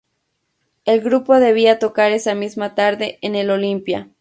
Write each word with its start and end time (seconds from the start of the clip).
El 0.85 1.01
grupo 1.01 1.35
debía 1.37 1.77
tocar 1.77 2.11
esa 2.11 2.33
misma 2.33 2.73
tarde 2.73 3.19
en 3.21 3.35
el 3.35 3.51
Olympia. 3.51 4.09